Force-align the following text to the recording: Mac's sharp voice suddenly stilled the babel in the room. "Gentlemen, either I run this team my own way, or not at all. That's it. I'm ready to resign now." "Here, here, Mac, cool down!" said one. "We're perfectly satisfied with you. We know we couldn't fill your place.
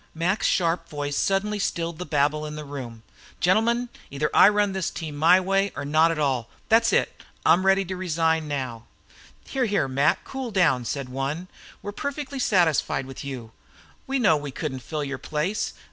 Mac's 0.15 0.47
sharp 0.47 0.89
voice 0.89 1.15
suddenly 1.15 1.59
stilled 1.59 1.99
the 1.99 2.07
babel 2.07 2.43
in 2.47 2.55
the 2.55 2.65
room. 2.65 3.03
"Gentlemen, 3.39 3.89
either 4.09 4.31
I 4.33 4.49
run 4.49 4.71
this 4.71 4.89
team 4.89 5.15
my 5.15 5.37
own 5.37 5.45
way, 5.45 5.71
or 5.75 5.85
not 5.85 6.09
at 6.09 6.17
all. 6.17 6.49
That's 6.69 6.91
it. 6.91 7.21
I'm 7.45 7.67
ready 7.67 7.85
to 7.85 7.95
resign 7.95 8.47
now." 8.47 8.85
"Here, 9.45 9.65
here, 9.65 9.87
Mac, 9.87 10.23
cool 10.23 10.49
down!" 10.49 10.85
said 10.85 11.07
one. 11.07 11.49
"We're 11.83 11.91
perfectly 11.91 12.39
satisfied 12.39 13.05
with 13.05 13.23
you. 13.23 13.51
We 14.07 14.17
know 14.17 14.37
we 14.37 14.49
couldn't 14.49 14.79
fill 14.79 15.03
your 15.03 15.19
place. 15.19 15.71